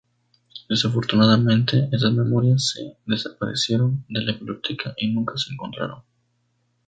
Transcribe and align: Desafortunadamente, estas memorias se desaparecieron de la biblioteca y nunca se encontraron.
Desafortunadamente, 0.67 1.87
estas 1.91 2.11
memorias 2.13 2.69
se 2.71 2.97
desaparecieron 3.05 4.03
de 4.09 4.23
la 4.25 4.31
biblioteca 4.33 4.95
y 4.97 5.09
nunca 5.13 5.37
se 5.37 5.53
encontraron. 5.53 6.01